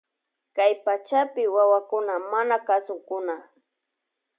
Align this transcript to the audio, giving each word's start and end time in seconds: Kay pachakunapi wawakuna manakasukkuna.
Kay 0.55 0.73
pachakunapi 0.85 1.43
wawakuna 1.55 2.13
manakasukkuna. 2.31 3.35